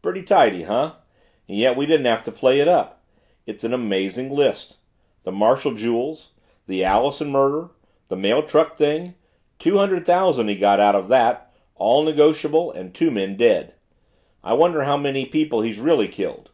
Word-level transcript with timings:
"Pretty 0.00 0.22
tidy 0.22 0.62
huh 0.62 0.92
and 1.48 1.58
yet 1.58 1.76
we 1.76 1.86
didn't 1.86 2.06
have 2.06 2.22
to 2.22 2.30
play 2.30 2.60
it 2.60 2.68
up. 2.68 3.02
It's 3.46 3.64
an 3.64 3.74
amazing 3.74 4.30
list 4.30 4.76
the 5.24 5.32
Marshall 5.32 5.74
jewels 5.74 6.30
the 6.68 6.84
Allison 6.84 7.30
murder 7.32 7.70
the 8.06 8.14
mail 8.14 8.44
truck 8.44 8.76
thing 8.76 9.16
two 9.58 9.78
hundred 9.78 10.06
thousand 10.06 10.46
he 10.46 10.54
got 10.54 10.78
out 10.78 10.94
of 10.94 11.08
that, 11.08 11.52
all 11.74 12.04
negotiable, 12.04 12.70
and 12.70 12.94
two 12.94 13.10
men 13.10 13.36
dead. 13.36 13.74
I 14.44 14.52
wonder 14.52 14.84
how 14.84 14.96
many 14.96 15.26
people 15.26 15.62
he's 15.62 15.80
really 15.80 16.06
killed. 16.06 16.52